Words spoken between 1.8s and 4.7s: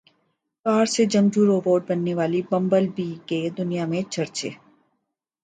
بننے والی bumble be کے دنیا میں چرچے